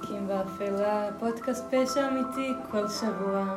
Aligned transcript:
תיקים 0.00 0.28
באפלה, 0.28 1.08
פודקאסט 1.18 1.64
פשע 1.70 2.08
אמיתי 2.08 2.52
כל 2.70 2.88
שבוע. 2.88 3.56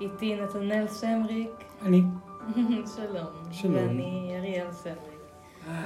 איתי 0.00 0.40
נתנאל 0.40 0.88
סמריק. 0.88 1.50
אני. 1.82 2.02
שלום. 2.96 3.26
שלום. 3.52 3.74
ואני 3.74 4.34
אריאל 4.38 4.72
סמריק. 4.72 5.20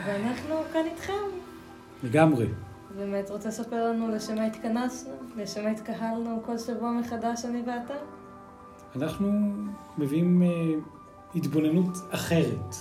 ואנחנו 0.06 0.54
כאן 0.72 0.84
איתכם. 0.84 1.12
לגמרי. 2.02 2.46
באמת 2.96 3.30
רוצה 3.30 3.48
לספר 3.48 3.90
לנו 3.90 4.08
לשם 4.08 4.34
מה 4.34 4.44
התכנסנו? 4.44 5.14
לשם 5.36 5.64
מה 5.64 5.70
התקהלנו 5.70 6.42
כל 6.46 6.58
שבוע 6.58 6.90
מחדש, 6.90 7.44
אני 7.44 7.62
ואתה? 7.66 7.94
אנחנו 8.96 9.52
מביאים 9.98 10.42
אה, 10.42 10.48
התבוננות 11.34 11.98
אחרת. 12.10 12.74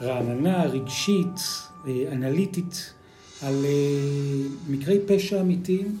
רעננה, 0.00 0.64
רגשית, 0.64 1.40
אה, 1.86 2.04
אנליטית, 2.12 2.94
על 3.44 3.64
אה, 3.64 4.48
מקרי 4.68 4.98
פשע 5.06 5.40
אמיתיים, 5.40 5.98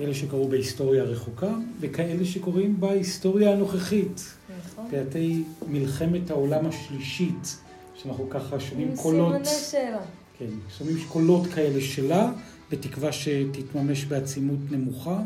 אלה 0.00 0.14
שקרו 0.14 0.48
בהיסטוריה 0.48 1.02
הרחוקה, 1.02 1.54
וכאלה 1.80 2.24
שקורים 2.24 2.80
בהיסטוריה 2.80 3.52
הנוכחית. 3.52 4.34
נכון. 4.64 4.86
פרטי 4.90 5.42
מלחמת 5.68 6.30
העולם 6.30 6.66
השלישית, 6.66 7.56
שאנחנו 7.94 8.30
ככה 8.30 8.60
שומעים 8.60 8.88
עם 8.88 8.96
קולות, 8.96 9.44
סימני 9.44 9.60
שאלה. 9.70 10.00
כן, 10.38 10.46
שומעים 10.78 10.96
קולות 11.08 11.46
כאלה 11.46 11.80
שלה, 11.80 12.32
בתקווה 12.70 13.12
שתתממש 13.12 14.04
בעצימות 14.04 14.58
נמוכה, 14.70 15.20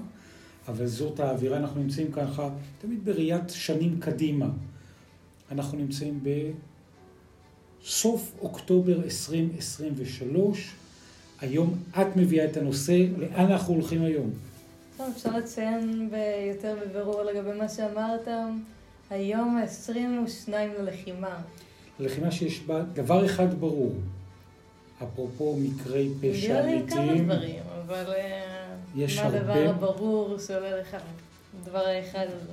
אבל 0.69 0.87
זאת 0.87 1.21
האווירה, 1.21 1.57
אנחנו 1.57 1.81
נמצאים 1.81 2.13
ככה, 2.13 2.49
תמיד 2.83 3.05
בראיית 3.05 3.51
שנים 3.51 4.01
קדימה. 4.01 4.49
אנחנו 5.53 5.79
נמצאים 5.79 6.21
בסוף 7.87 8.33
אוקטובר 8.41 9.03
2023, 9.05 10.73
היום 11.41 11.79
את 12.01 12.17
מביאה 12.17 12.45
את 12.45 12.57
הנושא, 12.57 12.93
לאן 13.19 13.31
אנחנו 13.53 13.75
הולכים 13.75 14.03
היום? 14.03 14.31
טוב, 14.97 15.07
אפשר 15.17 15.37
לציין 15.37 16.11
ביותר 16.11 16.77
בבירור 16.87 17.23
לגבי 17.23 17.59
מה 17.59 17.69
שאמרת. 17.69 18.29
היום 19.11 19.57
ה-22 19.57 20.49
ללחימה. 20.79 21.39
ללחימה 22.01 22.31
שיש 22.31 22.61
בה 22.61 22.83
דבר 22.93 23.27
אחד 23.27 23.61
ברור, 23.61 23.95
אפרופו 25.03 25.57
מקרי 25.61 26.09
פשע 26.21 26.49
נראה 26.53 26.67
לי 26.67 26.83
כמה 26.89 27.01
אמיתיים, 27.03 27.25
דברים, 27.25 27.55
אבל 27.87 28.13
אה, 28.13 28.75
יש 28.97 29.19
מה 29.19 29.25
הרבה- 29.25 29.39
הדבר 29.39 29.71
הברור 29.71 30.39
שעולה 30.39 30.77
לך? 30.81 30.97
הדבר 31.63 31.79
האחד 31.87 32.27
הזה. 32.37 32.53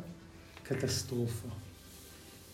קטסטרופה. 0.63 1.47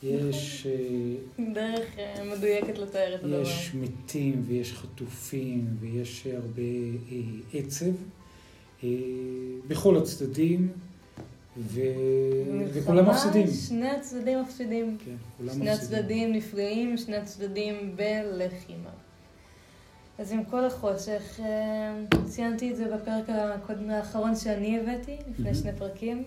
יש, 0.04 0.68
אה, 0.68 1.44
דרך 1.54 2.00
אה, 2.00 2.24
מדויקת 2.36 2.78
לתאר 2.78 3.16
את 3.16 3.24
הדבר. 3.24 3.42
יש 3.42 3.72
מתים 3.74 4.44
ויש 4.48 4.74
חטופים 4.74 5.78
ויש 5.80 6.28
הרבה 6.28 6.62
אה, 7.12 7.60
עצב 7.60 7.92
בכל 9.68 9.98
הצדדים 9.98 10.72
ו... 11.58 11.82
וכולם 12.74 13.10
מפסידים. 13.10 13.48
שני 13.48 13.90
הצדדים 13.90 14.42
מפסידים. 14.42 14.98
כן, 15.06 15.16
כולם 15.38 15.54
שני 15.54 15.72
מפסידים. 15.72 16.00
הצדדים 16.00 16.34
נפגעים, 16.34 16.98
שני 16.98 17.16
הצדדים 17.16 17.96
בלחימה. 17.96 18.90
אז 20.20 20.32
עם 20.32 20.44
כל 20.44 20.66
החושך, 20.66 21.40
ציינתי 22.26 22.72
את 22.72 22.76
זה 22.76 22.96
בפרק 22.96 23.30
האחרון 23.90 24.36
שאני 24.36 24.80
הבאתי, 24.80 25.18
לפני 25.30 25.44
מהמם. 25.44 25.56
שני 25.56 25.72
פרקים, 25.78 26.24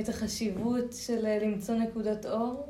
את 0.00 0.08
החשיבות 0.08 0.92
של 0.92 1.26
אה, 1.26 1.38
למצוא 1.38 1.74
נקודות 1.74 2.26
אור, 2.26 2.66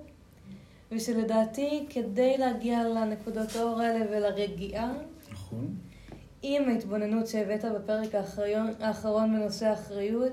ושלדעתי, 0.92 1.86
כדי 1.90 2.38
להגיע 2.38 2.88
לנקודות 2.88 3.56
האור 3.56 3.80
האלה 3.80 4.06
ולרגיעה, 4.10 4.92
נכון. 5.32 5.74
עם 6.42 6.68
ההתבוננות 6.68 7.26
שהבאת 7.26 7.64
בפרק 7.64 8.14
האחריון, 8.14 8.70
האחרון 8.80 9.36
בנושא 9.36 9.66
האחריות, 9.66 10.32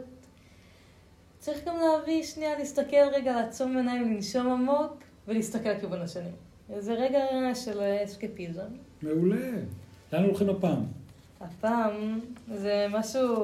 צריך 1.39 1.67
גם 1.67 1.75
להביא 1.75 2.23
שנייה, 2.23 2.57
להסתכל 2.57 3.09
רגע, 3.13 3.35
לעצום 3.35 3.77
עיניים, 3.77 4.13
לנשום 4.13 4.47
עמוק 4.47 4.97
ולהסתכל 5.27 5.69
לכיוון 5.69 6.01
השני. 6.01 6.31
זה 6.77 6.93
רגע 6.93 7.19
של 7.55 7.81
אסקפיזם. 8.05 8.67
מעולה. 9.01 9.51
לאן 10.13 10.23
הולכים 10.23 10.49
הפעם? 10.49 10.85
הפעם 11.41 12.19
זה 12.53 12.87
משהו 12.89 13.35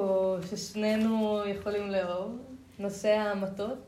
ששנינו 0.50 1.40
יכולים 1.46 1.90
לאהוב, 1.90 2.38
נושא 2.78 3.08
המתוק. 3.08 3.78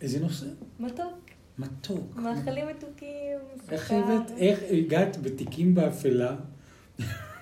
איזה 0.00 0.20
נושא? 0.20 0.46
מתוק, 0.80 1.30
מתוק. 1.58 2.16
מאכלים 2.16 2.66
מתוקים, 2.68 3.38
איך. 3.70 3.92
הבאת, 3.92 4.30
איך 4.38 4.60
הגעת 4.70 5.16
בתיקים 5.22 5.74
באפלה, 5.74 6.36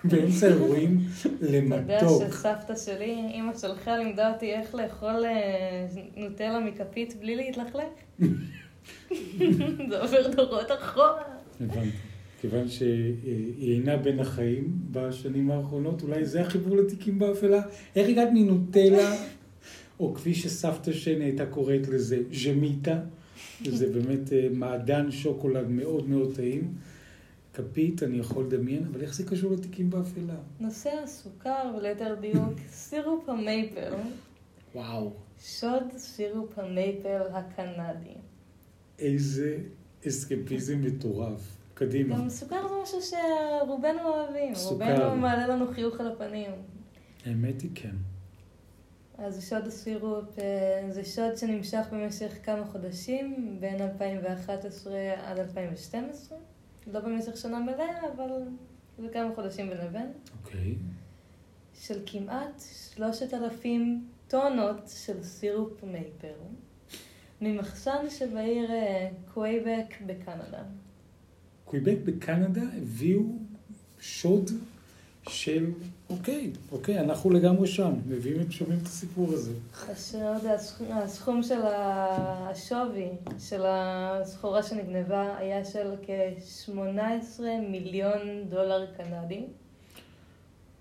באמצע 0.04 0.46
אירועים, 0.46 1.00
אתה 1.20 1.28
יודע 1.46 1.58
למתוק? 1.58 2.22
שסבתא 2.32 2.76
שלי, 2.76 3.26
אימא 3.34 3.58
שלך, 3.58 3.88
לימדה 3.88 4.32
אותי 4.32 4.52
איך 4.52 4.74
לאכול 4.74 5.24
אה, 5.24 5.86
נוטלה 6.16 6.60
מכפית 6.60 7.16
בלי 7.20 7.36
להתלכלך. 7.36 7.84
זה 9.90 10.00
עובר 10.00 10.30
דורות 10.30 10.72
אחורה. 10.72 11.22
הבנתי. 11.60 11.90
כיוון 12.40 12.68
שהיא 12.68 13.74
אינה 13.74 13.96
בין 13.96 14.20
החיים 14.20 14.78
בשנים 14.90 15.50
האחרונות, 15.50 16.02
אולי 16.02 16.24
זה 16.24 16.40
החיבור 16.40 16.76
לתיקים 16.76 17.18
באפלה? 17.18 17.62
איך 17.96 18.08
הגעת 18.08 18.28
מנוטלה, 18.32 19.14
או 20.00 20.14
כפי 20.14 20.34
שסבתא 20.34 20.92
שני 20.92 21.24
הייתה 21.24 21.46
קוראת 21.46 21.88
לזה, 21.88 22.22
ז'מיטה, 22.32 23.00
שזה 23.62 23.92
באמת 23.92 24.32
אה, 24.32 24.48
מעדן 24.52 25.10
שוקולד 25.10 25.68
מאוד 25.68 26.08
מאוד 26.08 26.34
טעים. 26.34 26.74
כפית, 27.54 28.02
אני 28.02 28.18
יכול 28.18 28.44
לדמיין, 28.44 28.86
אבל 28.92 29.00
איך 29.00 29.14
זה 29.14 29.24
קשור 29.26 29.52
לתיקים 29.52 29.90
באפלה? 29.90 30.34
נושא 30.60 30.90
הסוכר, 31.04 31.74
וליתר 31.78 32.14
דיוק, 32.20 32.52
סירופ 32.68 33.28
המייפל. 33.28 33.92
וואו, 34.74 35.12
שוד 35.40 35.82
סירופ 35.96 36.58
המייפל 36.58 37.22
הקנדי. 37.32 38.14
איזה 38.98 39.58
אסקפיזם 40.08 40.80
מטורף. 40.80 41.56
קדימה. 41.74 42.18
גם 42.18 42.28
סוכר 42.28 42.68
זה 42.68 42.74
משהו 42.82 42.98
שרובנו 43.02 44.00
אוהבים, 44.04 44.54
סוכר. 44.54 45.04
רובנו 45.04 45.16
מעלה 45.20 45.46
לנו 45.46 45.72
חיוך 45.72 46.00
על 46.00 46.06
הפנים. 46.06 46.50
האמת 47.26 47.62
היא 47.62 47.70
כן. 47.74 47.94
אז 49.18 49.48
שוד 49.48 49.66
הסירופ 49.66 50.38
אה, 50.38 50.86
זה 50.90 51.04
שוד 51.04 51.36
שנמשך 51.36 51.86
במשך 51.92 52.32
כמה 52.42 52.64
חודשים, 52.64 53.56
בין 53.60 53.82
2011 53.82 54.92
עד 55.24 55.38
2012. 55.38 56.38
לא 56.86 57.00
במשך 57.00 57.36
שנה 57.36 57.58
מלאה, 57.58 58.12
אבל 58.14 58.30
זה 58.98 59.08
כמה 59.12 59.34
חודשים 59.34 59.68
בין 59.68 59.78
לבין. 59.78 60.12
אוקיי. 60.42 60.74
של 61.74 62.02
כמעט 62.06 62.62
3,000 62.94 64.04
טונות 64.28 64.88
של 65.04 65.22
סירופ 65.22 65.84
מייפל, 65.84 66.28
ממחסן 67.40 68.10
שבעיר 68.10 68.70
אה, 68.72 69.08
קווייבק 69.34 69.94
בקנדה. 70.06 70.62
קוויבק 71.64 71.98
בקנדה 72.04 72.62
הביאו 72.76 73.22
שוד 74.00 74.50
של, 75.28 75.70
אוקיי, 76.18 76.50
אוקיי, 76.72 77.00
אנחנו 77.00 77.30
לגמרי 77.30 77.66
שם, 77.66 77.92
מביאים 78.06 78.40
את, 78.40 78.52
שומעים 78.52 78.78
את 78.82 78.86
הסיפור 78.86 79.32
הזה. 79.32 79.52
השוד, 79.88 80.46
הסכום, 80.46 80.92
הסכום 80.92 81.42
של 81.42 81.60
השווי 81.66 83.08
של 83.38 83.62
הסחורה 83.66 84.62
שנגנבה 84.62 85.36
היה 85.38 85.64
של 85.64 85.94
כ-18 86.02 87.40
מיליון 87.70 88.20
דולר 88.48 88.86
קנדי. 88.96 89.44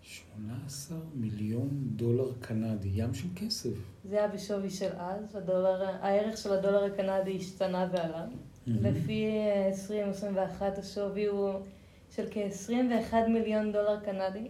18 0.04 0.98
מיליון 1.16 1.70
דולר 1.96 2.32
קנדי, 2.42 2.90
ים 2.94 3.14
של 3.14 3.28
כסף. 3.36 3.70
זה 4.10 4.18
היה 4.18 4.28
בשווי 4.28 4.70
של 4.70 4.90
אז, 4.98 5.36
הדולר, 5.36 5.86
הערך 6.02 6.38
של 6.38 6.54
הדולר 6.54 6.84
הקנדי 6.84 7.38
השתנה 7.38 7.88
ועלה. 7.92 8.26
לפי 8.68 9.26
אה, 9.26 9.68
2021 9.68 10.78
השווי 10.78 11.26
הוא 11.26 11.54
של 12.16 12.26
כ-21 12.32 13.16
מיליון 13.30 13.72
דולר 13.72 14.00
קנדי. 14.00 14.48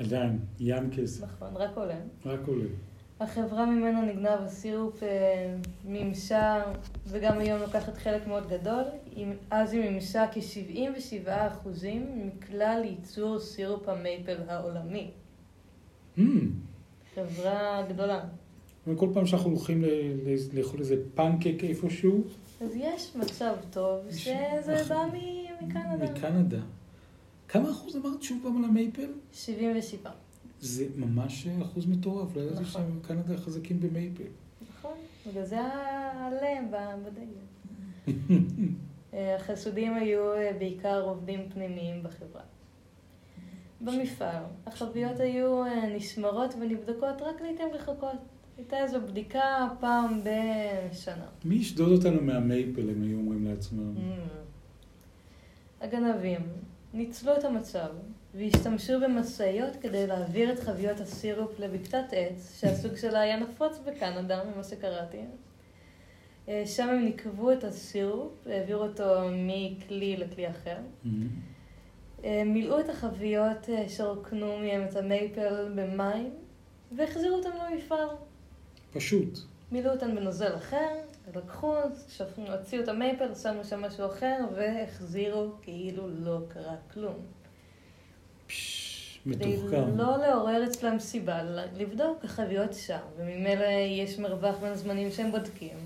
עדיין, 0.00 0.38
ים 0.60 0.90
כסף, 0.90 1.24
נכון, 1.24 1.48
רק 1.54 1.76
עולה. 1.76 1.98
רק 2.26 2.40
עולה. 2.46 2.64
החברה 3.20 3.66
ממנה 3.66 4.02
נגנב 4.02 4.38
הסירופ 4.44 5.02
אה, 5.02 5.56
מימשה, 5.84 6.62
וגם 7.06 7.38
היום 7.38 7.60
לוקחת 7.60 7.96
חלק 7.98 8.26
מאוד 8.26 8.48
גדול, 8.48 8.82
אז 9.50 9.72
היא 9.72 9.80
מימשה 9.80 10.24
כ-77% 10.32 11.68
מכלל 12.16 12.82
ייצור 12.84 13.38
סירופ 13.38 13.88
המייפל 13.88 14.36
העולמי. 14.48 15.10
Mm, 16.18 16.20
חברה 17.14 17.82
גדולה. 17.88 18.20
כל 18.96 19.08
פעם 19.14 19.26
שאנחנו 19.26 19.50
הולכים 19.50 19.84
לאכול 20.52 20.80
איזה 20.80 20.96
פנקק 21.14 21.64
איפשהו, 21.64 22.24
אז 22.60 22.76
יש 22.76 23.16
מצב 23.16 23.54
טוב 23.70 24.00
שזה. 24.10 24.84
בא 24.88 25.06
מקנדה. 25.62 26.12
מקנדה. 26.12 26.60
כמה 27.50 27.70
אחוז 27.70 27.96
אמרת 27.96 28.22
שוב 28.22 28.38
פעם 28.42 28.56
על 28.56 28.64
המייפל? 28.64 29.06
77. 29.32 30.10
זה 30.60 30.86
ממש 30.96 31.46
אחוז 31.62 31.86
מטורף, 31.86 32.36
לא 32.36 32.40
ידעתי 32.40 32.60
נכון. 32.62 33.00
שקנדה 33.02 33.36
חזקים 33.36 33.80
במייפל. 33.80 34.22
נכון, 34.70 34.96
בגלל 35.26 35.44
זה 35.44 35.60
ב- 36.70 36.94
בדגל. 37.04 38.06
אה, 39.14 39.36
החשודים 39.36 39.94
היו 39.94 40.32
אה, 40.32 40.52
בעיקר 40.58 41.02
עובדים 41.02 41.40
פנימיים 41.48 42.02
בחברה. 42.02 42.42
במפעל. 43.80 44.42
החביות 44.66 45.20
היו 45.20 45.64
אה, 45.64 45.96
נשמרות 45.96 46.54
ונבדקות 46.60 47.22
רק 47.22 47.40
לעיתים 47.42 47.68
רחוקות. 47.72 48.16
הייתה 48.56 48.78
איזו 48.78 49.00
בדיקה 49.00 49.68
פעם 49.80 50.20
בשנה. 50.20 51.26
מי 51.44 51.54
ישדוד 51.54 51.92
אותנו 51.92 52.22
מהמייפל, 52.22 52.90
הם 52.90 53.02
היו 53.02 53.18
אומרים 53.18 53.44
לעצמם. 53.44 53.94
Mm. 53.96 54.00
הגנבים 55.80 56.40
ניצלו 56.94 57.36
את 57.36 57.44
המצב 57.44 57.88
והשתמשו 58.34 59.00
במשאיות 59.00 59.76
כדי 59.80 60.06
להעביר 60.06 60.52
את 60.52 60.60
חביות 60.60 61.00
הסירופ 61.00 61.58
לבקתת 61.58 62.04
עץ, 62.12 62.60
שהסוג 62.60 62.96
שלה 62.96 63.20
היה 63.20 63.36
נפוץ 63.36 63.78
בקנדה, 63.86 64.44
ממה 64.44 64.64
שקראתי. 64.64 65.20
אה, 66.48 66.62
שם 66.66 66.88
הם 66.88 67.04
נקבו 67.04 67.52
את 67.52 67.64
הסירופ, 67.64 68.46
העבירו 68.46 68.82
אותו 68.82 69.20
מכלי 69.32 70.16
לכלי 70.16 70.50
אחר. 70.50 70.76
Mm. 70.76 71.08
אה, 72.24 72.42
מילאו 72.46 72.80
את 72.80 72.88
החביות 72.88 73.68
אה, 73.68 73.88
שרוקנו 73.88 74.58
מהם 74.58 74.86
את 74.90 74.96
המייפל 74.96 75.72
במים 75.74 76.30
והחזירו 76.96 77.36
אותם 77.36 77.50
למפעל. 77.70 78.08
פשוט. 78.92 79.38
מילאו 79.72 79.92
אותם 79.92 80.16
בנוזל 80.16 80.56
אחר, 80.56 80.88
לקחו, 81.36 81.74
שפנו, 82.08 82.52
הוציאו 82.52 82.82
את 82.82 82.88
המייפל, 82.88 83.34
שמו 83.34 83.64
שם 83.64 83.82
משהו 83.82 84.06
אחר 84.06 84.38
והחזירו 84.54 85.50
כאילו 85.62 86.08
לא 86.08 86.38
קרה 86.48 86.76
כלום. 86.94 87.16
מתוחכם. 89.26 89.96
לא 89.96 90.16
לעורר 90.16 90.64
אצלם 90.64 90.98
סיבה 90.98 91.42
לבדוק 91.76 92.24
החביות 92.24 92.74
שם, 92.74 92.98
וממילא 93.16 93.64
יש 94.00 94.18
מרווח 94.18 94.56
בין 94.56 94.72
הזמנים 94.72 95.10
שהם 95.10 95.30
בודקים, 95.30 95.76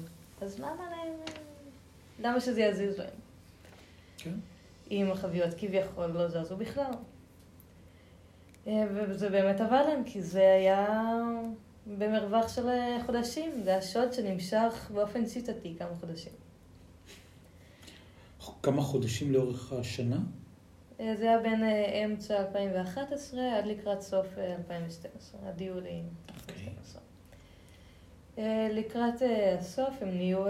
אז 0.41 0.59
למה 0.59 0.91
להם... 0.91 1.13
למה 2.21 2.41
שזה 2.41 2.61
יזיז 2.61 2.99
להם? 2.99 3.09
כן. 4.19 4.35
אם 4.91 5.11
החביות 5.11 5.55
כביכול 5.59 6.07
לא 6.07 6.29
זזו 6.29 6.57
בכלל. 6.57 6.93
אה, 8.67 8.85
וזה 8.95 9.31
באמת 9.31 9.61
עבד 9.61 9.85
להם, 9.89 10.05
כי 10.05 10.23
זה 10.23 10.53
היה 10.53 10.99
במרווח 11.87 12.55
של 12.55 12.69
אה, 12.69 12.99
חודשים. 13.07 13.63
זה 13.63 13.71
היה 13.71 13.83
שוד 13.83 14.13
שנמשך 14.13 14.91
באופן 14.95 15.27
שיטתי 15.27 15.75
כמה 15.79 15.95
חודשים. 16.01 16.33
כמה 18.63 18.83
חודשים 18.83 19.33
לאורך 19.33 19.73
השנה? 19.73 20.19
אה, 21.01 21.15
זה 21.19 21.25
היה 21.25 21.39
בין 21.39 21.65
אה, 21.65 22.05
אמצע 22.05 22.41
2011 22.41 23.59
עד 23.59 23.67
לקראת 23.67 24.01
סוף 24.01 24.27
אה, 24.39 24.55
2012, 24.55 25.41
עד 25.49 25.61
יולי 25.61 26.03
2012. 26.29 27.01
אה, 28.39 28.69
לקראת 28.73 29.23
אה, 29.23 29.55
הסוף 29.59 29.95
הם 30.01 30.09
נהיו, 30.09 30.45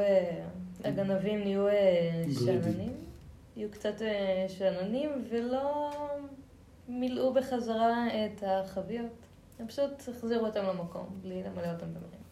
הגנבים 0.85 1.41
נהיו. 1.41 1.67
שאננים, 2.45 2.93
נהיו 3.57 3.71
קצת 3.71 3.95
שאננים 4.49 5.11
ולא 5.31 5.91
מילאו 6.89 7.33
בחזרה 7.33 8.07
את 8.07 8.43
החביות. 8.47 9.24
הם 9.59 9.67
פשוט 9.67 9.91
החזירו 10.09 10.47
אותם 10.47 10.65
למקום, 10.65 11.07
בלי 11.23 11.43
למלא 11.43 11.73
אותם 11.73 11.87
במים. 11.87 12.25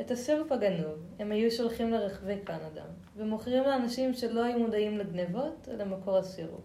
את 0.00 0.10
הסירופ 0.10 0.52
הגנוב 0.52 0.98
הם 1.18 1.32
היו 1.32 1.50
שולחים 1.50 1.90
לרחבי 1.90 2.36
קנדה, 2.44 2.84
ומוכרים 3.16 3.62
לאנשים 3.62 4.14
שלא 4.14 4.44
היו 4.44 4.58
מודעים 4.58 4.98
לגנבות 4.98 5.68
או 5.72 5.76
למקור 5.76 6.16
הסירופ. 6.16 6.64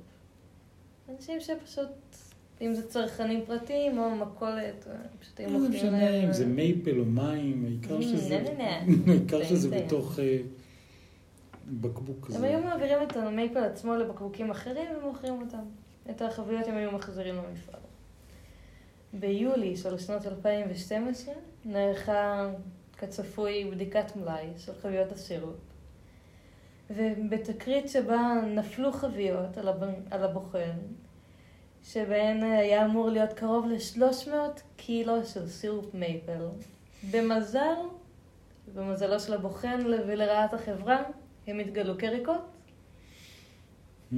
אנשים 1.10 1.40
שפשוט, 1.40 2.16
אם 2.62 2.74
זה 2.74 2.88
צרכנים 2.88 3.46
פרטיים 3.46 3.98
או 3.98 4.16
מכולת, 4.16 4.88
פשוט 5.20 5.40
היו 5.40 5.50
לא 5.50 5.60
מוכרים 5.60 5.74
משנה 5.74 6.12
להם... 6.12 6.26
אם 6.26 6.34
זה 6.34 6.46
מייפל 6.46 7.00
או 7.00 7.06
מים, 7.06 7.66
העיקר 7.66 8.02
שזה... 8.02 8.44
העיקר 9.08 9.44
שזה 9.44 9.70
בתוך 9.70 10.20
אה, 10.20 10.38
בקבוק 11.68 12.26
הם 12.30 12.36
כזה. 12.36 12.48
היו 12.48 12.60
מעבירים 12.60 12.98
את 13.04 13.18
המייפל 13.18 13.64
עצמו 13.64 13.96
לבקבוקים 13.96 14.52
אחרים 14.52 14.88
ומוכרים 14.98 15.42
אותם. 15.42 15.64
את 16.10 16.22
החביות 16.22 16.68
הם 16.68 16.78
היו 16.78 16.92
מחזירים 16.92 17.36
למפעל. 17.36 17.80
ביולי 19.14 19.78
של 19.78 19.98
שנת 19.98 20.28
2012 20.28 21.34
נערכה 21.66 22.50
כצפוי 22.98 23.72
בדיקת 23.72 24.16
מלאי 24.16 24.48
של 24.58 24.72
חביות 24.82 25.12
הסירופ. 25.12 25.56
ובתקרית 26.90 27.90
שבה 27.90 28.34
נפלו 28.48 28.92
חביות 28.92 29.58
על, 29.58 29.68
הב... 29.68 29.84
על 30.12 30.24
הבוחן, 30.24 30.78
שבהן 31.84 32.44
היה 32.44 32.86
אמור 32.86 33.10
להיות 33.10 33.34
קרוב 33.34 33.66
ל-300 33.66 34.32
קילו 34.78 35.26
של 35.26 35.48
סירופ 35.48 35.94
מייפל. 35.94 36.46
במזל, 37.12 37.76
במזלו 38.76 39.20
של 39.20 39.34
הבוחן 39.34 39.80
ולרעת 39.86 40.54
החברה, 40.54 41.04
הם 41.48 41.60
התגלו 41.60 41.98
כריקות. 41.98 42.42
Mm, 44.14 44.16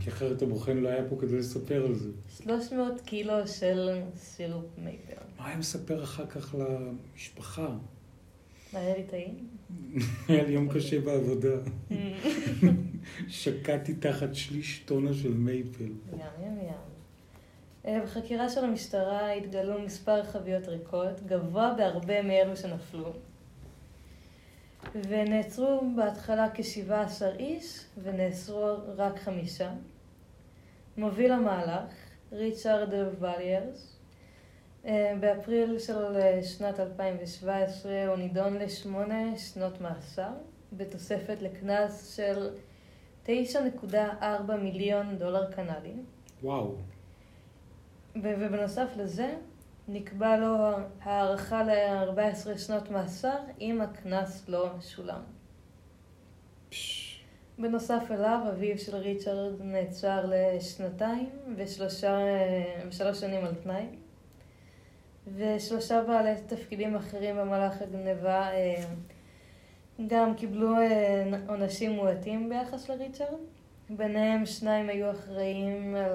כי 0.00 0.10
אחרת 0.10 0.42
הבוחן 0.42 0.76
לא 0.76 0.88
היה 0.88 1.08
פה 1.08 1.16
כדי 1.20 1.38
לספר 1.38 1.86
על 1.86 1.94
זה. 1.94 2.10
300 2.44 3.00
קילו 3.00 3.48
של 3.48 3.90
סירופ 4.16 4.64
מייפל. 4.78 5.14
מה 5.38 5.46
היה 5.46 5.56
מספר 5.56 6.04
אחר 6.04 6.26
כך 6.26 6.54
למשפחה? 6.54 7.68
היה 8.72 8.96
לי 8.96 9.02
טעים? 9.02 9.48
היה 10.28 10.42
לי 10.42 10.52
יום 10.52 10.68
קשה 10.74 11.00
בעבודה. 11.00 11.56
שקעתי 13.28 13.94
תחת 13.94 14.34
שליש 14.34 14.78
טונה 14.78 15.14
של 15.14 15.34
מייפל. 15.34 15.84
yum, 15.84 16.18
yum, 16.42 16.58
yum. 16.62 16.74
אה, 17.86 18.00
בחקירה 18.04 18.48
של 18.48 18.64
המשטרה 18.64 19.32
התגלו 19.32 19.82
מספר 19.82 20.24
חביות 20.24 20.68
ריקות, 20.68 21.20
גבוה 21.26 21.74
בהרבה 21.76 22.22
מאלו 22.22 22.56
שנפלו. 22.56 23.12
ונעצרו 24.94 25.80
בהתחלה 25.96 26.46
כ-17 26.54 27.24
איש, 27.38 27.84
ונאסרו 28.02 28.66
רק 28.96 29.18
חמישה. 29.18 29.70
מוביל 30.96 31.32
המהלך, 31.32 31.92
ריצ'רד 32.32 32.88
וליירס, 33.20 33.96
אה, 34.84 35.14
באפריל 35.20 35.78
של 35.78 36.16
אה, 36.16 36.42
שנת 36.42 36.80
2017 36.80 38.06
הוא 38.06 38.16
נידון 38.16 38.56
לשמונה 38.56 39.38
שנות 39.38 39.80
מאסר, 39.80 40.30
בתוספת 40.72 41.42
לקנס 41.42 42.16
של 42.16 42.50
9.4 43.26 44.56
מיליון 44.62 45.18
דולר 45.18 45.52
קנדי. 45.52 45.94
וואו. 46.42 46.74
ובנוסף 48.16 48.88
לזה, 48.96 49.34
נקבע 49.92 50.36
לו 50.36 50.56
הארכה 51.02 51.62
ל-14 51.62 52.58
שנות 52.58 52.90
מאסר 52.90 53.38
אם 53.60 53.80
הקנס 53.80 54.48
לא 54.48 54.70
שולם. 54.80 55.20
פש, 56.68 57.24
בנוסף 57.58 58.02
אליו, 58.10 58.40
אביו 58.48 58.78
של 58.78 58.96
ריצ'רד 58.96 59.62
נעצר 59.62 60.24
לשנתיים 60.28 61.30
ושלוש 61.56 63.20
שנים 63.20 63.44
על 63.44 63.54
תנאי. 63.54 63.86
ושלושה 65.36 66.02
בעלי 66.02 66.34
תפקידים 66.46 66.96
אחרים 66.96 67.36
במהלך 67.36 67.82
הגניבה 67.82 68.52
אה, 68.52 68.84
גם 70.06 70.34
קיבלו 70.34 70.76
אה, 70.76 71.30
עונשים 71.48 71.92
מועטים 71.92 72.48
ביחס 72.48 72.90
לריצ'רד. 72.90 73.38
ביניהם 73.90 74.46
שניים 74.46 74.88
היו 74.88 75.10
אחראים 75.10 75.94
על 75.94 76.12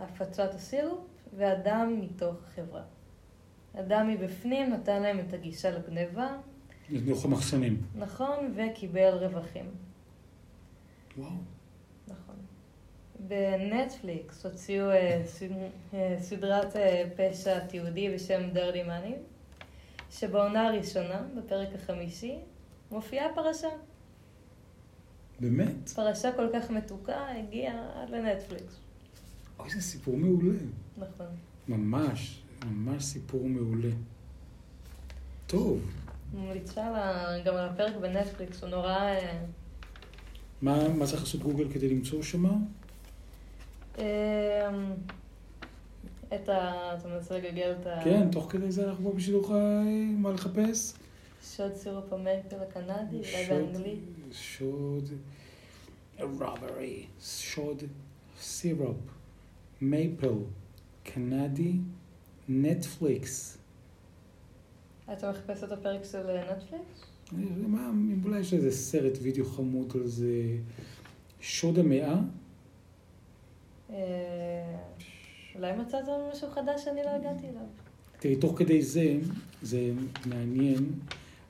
הפצת 0.00 0.54
הסירופ 0.54 1.00
ואדם 1.36 2.00
מתוך 2.00 2.36
החברה. 2.46 2.82
אדם 3.74 4.08
מבפנים 4.08 4.70
נתן 4.70 5.02
להם 5.02 5.18
את 5.20 5.32
הגישה 5.32 5.70
לגניבה, 5.70 6.36
לתוך 6.90 7.24
המחסנים. 7.24 7.82
נכון, 7.98 8.54
וקיבל 8.56 9.10
רווחים. 9.10 9.64
וואו. 11.18 11.30
נכון. 12.08 12.34
בנטפליקס 13.28 14.46
הוציאו 14.46 14.90
אה, 14.90 15.22
אה, 15.94 16.16
סדרת 16.20 16.76
אה, 16.76 17.04
פשע 17.16 17.58
תיעודי 17.58 18.14
בשם 18.14 18.50
דרדי 18.52 18.82
מאני, 18.82 19.14
שבעונה 20.10 20.68
הראשונה, 20.68 21.22
בפרק 21.36 21.68
החמישי, 21.74 22.34
מופיעה 22.90 23.26
פרשה. 23.34 23.68
באמת? 25.40 25.88
פרשה 25.88 26.32
כל 26.32 26.46
כך 26.52 26.70
מתוקה 26.70 27.28
הגיעה 27.28 28.02
עד 28.02 28.10
לנטפליקס. 28.10 28.76
אוי, 29.58 29.70
זה 29.70 29.80
סיפור 29.80 30.16
מעולה. 30.16 30.58
נכון. 30.98 31.26
ממש, 31.68 32.42
ממש 32.66 33.04
סיפור 33.04 33.48
מעולה. 33.48 33.90
טוב. 35.46 35.80
ממליצה 36.34 36.82
גם 37.44 37.54
על 37.54 37.68
הפרק 37.68 37.96
בנטפליקס, 38.00 38.62
הוא 38.62 38.70
נורא... 38.70 38.96
אה, 38.96 39.38
מה, 40.62 40.88
מה 40.88 41.06
צריך 41.06 41.22
לעשות 41.22 41.40
גוגל 41.40 41.72
כדי 41.72 41.88
למצוא 41.88 42.22
שמה? 42.22 42.52
אה, 43.98 44.70
את 46.34 46.48
ה... 46.48 46.94
אתה 46.98 47.08
מנסה 47.08 47.38
לגגל 47.38 47.74
את 47.80 47.86
ה... 47.86 48.00
כן, 48.04 48.30
תוך 48.30 48.46
כדי 48.52 48.72
זה 48.72 48.88
אנחנו 48.88 49.04
פה 49.04 49.16
בשידור 49.16 49.48
חי, 49.48 50.14
מה 50.18 50.30
לחפש? 50.30 50.94
שוד 51.42 51.74
סירופ 51.74 52.12
המייפל 52.12 52.56
הקנדי, 52.62 53.16
אולי 53.16 53.46
שוד, 53.46 53.58
באנגלית. 53.58 53.98
שוד, 54.32 55.08
a 56.18 56.22
robbery, 56.22 57.22
שוד, 57.22 57.82
סירופ, 58.40 58.96
מייפל, 59.80 60.34
קנדי, 61.04 61.72
נטפליקס. 62.50 63.58
אתה 65.12 65.30
מחפש 65.30 65.64
את 65.64 65.72
הפרק 65.72 66.04
של 66.04 66.30
אה, 66.30 66.52
נטפליקס? 66.52 67.04
מה, 67.66 67.90
אולי 68.24 68.40
יש 68.40 68.54
איזה 68.54 68.70
סרט 68.70 69.18
וידאו 69.22 69.44
חמוד 69.44 69.92
על 69.94 70.06
זה, 70.06 70.56
שוד 71.40 71.78
המאה? 71.78 72.14
אה, 73.90 74.76
אולי 75.54 75.72
מצאת 75.72 76.04
משהו 76.32 76.50
חדש 76.50 76.84
שאני 76.84 77.00
לא 77.04 77.10
הגעתי 77.10 77.46
אליו. 77.46 77.62
תראי, 78.18 78.36
תוך 78.36 78.58
כדי 78.58 78.82
זה, 78.82 79.16
זה 79.62 79.92
מעניין, 80.26 80.92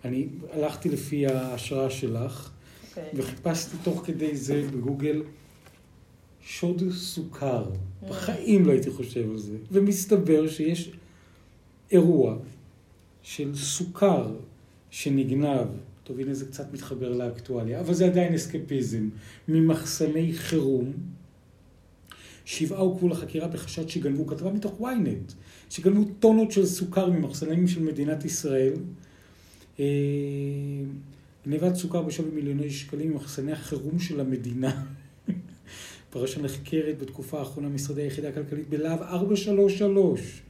אני 0.05 0.29
הלכתי 0.53 0.89
לפי 0.89 1.27
ההשראה 1.27 1.91
שלך, 1.91 2.51
אוקיי. 2.89 3.11
וחיפשתי 3.15 3.77
תוך 3.85 4.03
כדי 4.07 4.37
זה 4.37 4.63
בגוגל 4.73 5.23
שוד 6.43 6.83
סוכר. 6.93 7.65
בחיים 8.09 8.67
לא 8.67 8.73
הייתי 8.73 8.91
חושב 8.91 9.31
על 9.31 9.39
זה. 9.39 9.57
ומסתבר 9.73 10.49
שיש 10.49 10.91
אירוע 11.93 12.37
של 13.23 13.55
סוכר 13.55 14.35
שנגנב, 14.91 15.67
טוב 16.05 16.21
הנה 16.21 16.35
זה 16.35 16.47
קצת 16.47 16.73
מתחבר 16.73 17.13
לאקטואליה, 17.13 17.81
אבל 17.81 17.95
זה 17.95 18.07
עדיין 18.07 18.35
אסקפיזם, 18.35 19.09
ממחסני 19.49 20.33
חירום. 20.33 20.93
שבעה 22.45 22.79
עוכבו 22.81 23.09
לחקירה 23.09 23.49
בחשד 23.49 23.89
שגנבו, 23.89 24.27
כתבה 24.27 24.53
מתוך 24.53 24.81
ynet, 24.81 25.33
שגנבו 25.71 26.05
טונות 26.21 26.53
של 26.53 26.67
סוכר 26.67 27.11
ממחסנים 27.11 27.69
של 27.69 27.83
מדינת 27.83 28.25
ישראל. 28.25 28.73
אה, 29.81 29.85
גנבת 31.47 31.75
סוכר 31.75 32.03
בשווי 32.03 32.31
מיליוני 32.31 32.71
שקלים 32.71 33.11
ממחסני 33.11 33.53
החירום 33.53 33.99
של 33.99 34.21
המדינה. 34.21 34.85
פרשה 36.11 36.43
נחקרת 36.43 36.99
בתקופה 36.99 37.39
האחרונה 37.39 37.69
משרדי 37.69 38.03
היחידה 38.03 38.29
הכלכלית 38.29 38.69
בלהב 38.69 39.03
433. 39.03 40.43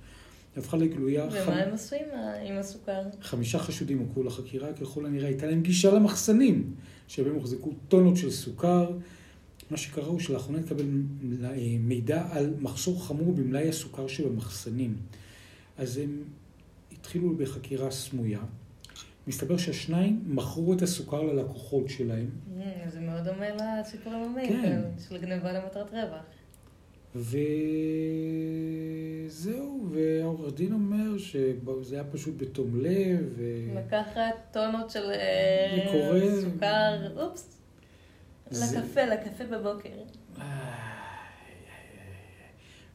הפכה 0.57 0.76
לגלויה. 0.76 1.25
ומה 1.25 1.45
חמ- 1.47 1.50
הם 1.50 1.75
עשו 1.75 1.97
עם 1.97 2.19
ה- 2.19 2.35
עם 2.49 2.57
הסוכר? 2.59 3.02
חמישה 3.23 3.59
חשודים 3.59 3.99
הוכרו 3.99 4.23
לחקירה, 4.23 4.73
ככל 4.73 5.07
הנראה 5.07 5.26
הייתה 5.29 5.47
להם 5.47 5.62
גישה 5.62 5.95
למחסנים, 5.95 6.75
שבהם 7.09 7.35
הוחזקו 7.35 7.73
טונות 7.88 8.17
של 8.17 8.31
סוכר. 8.31 8.90
מה 9.71 9.76
שקרה 9.76 10.07
הוא 10.07 10.21
שלאחרונה 10.21 10.59
התקבל 10.59 10.85
אה, 11.45 11.57
מידע 11.81 12.26
על 12.31 12.55
מחסור 12.61 13.07
חמור 13.07 13.33
במלאי 13.33 13.69
הסוכר 13.69 14.07
שבמחסנים. 14.09 14.97
אז 15.79 15.97
הם 15.97 16.23
התחילו 16.93 17.37
בחקירה 17.37 17.90
סמויה. 17.90 18.40
מסתבר 19.31 19.57
שהשניים 19.57 20.23
מכרו 20.27 20.73
את 20.73 20.83
הסוכר 20.83 21.23
ללקוחות 21.23 21.89
שלהם, 21.89 22.31
Mm, 22.59 22.61
זה 22.89 23.01
מאוד 23.01 23.25
דומה 23.25 23.47
לסיפורים 23.81 24.35
כן. 24.49 24.55
המאים, 24.59 24.81
של 25.09 25.19
גניבה 25.19 25.53
למטרת 25.53 25.87
רווח. 25.93 26.23
וזהו, 29.27 29.87
והעורך 29.93 30.55
דין 30.55 30.73
אומר 30.73 31.19
שזה 31.19 31.55
היה 31.95 32.05
פשוט 32.05 32.35
בתום 32.37 32.81
לב, 32.81 33.33
ו... 33.37 33.43
לקחת 33.75 34.21
טונות 34.53 34.91
של 34.91 35.11
אה, 35.11 35.77
זה 35.77 35.91
קורה. 35.93 36.21
סוכר, 36.41 37.21
אופס, 37.23 37.59
זה- 38.51 38.79
לקפה, 38.81 39.05
לקפה 39.05 39.45
בבוקר. 39.45 39.89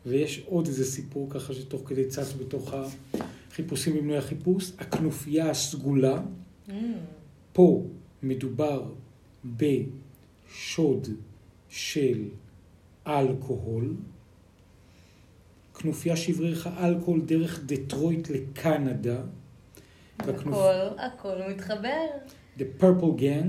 ויש 0.06 0.44
עוד 0.46 0.68
איזה 0.68 0.86
סיפור 0.86 1.28
ככה 1.30 1.54
שתוך 1.54 1.82
כדי 1.90 2.06
צץ 2.08 2.34
בתוך 2.34 2.74
החיפושים 3.56 3.96
במנועי 3.98 4.18
החיפוש, 4.18 4.72
הכנופיה 4.80 5.50
הסגולה, 5.50 6.22
Mm, 6.68 6.72
פה 7.54 7.84
מדובר 8.24 8.92
בשוד 9.46 11.08
של 11.70 12.24
אלכוהול, 13.08 13.96
כנופיה 15.80 16.16
שהבריחה 16.18 16.88
אלכוהול 16.88 17.22
דרך 17.22 17.60
דטרויט 17.66 18.30
לקנדה, 18.30 19.22
והכנופ- 20.20 20.48
הכל, 20.48 21.00
הכל 21.00 21.36
מתחבר. 21.50 22.06
The 22.58 22.82
Purple 22.82 23.20
Gang, 23.22 23.48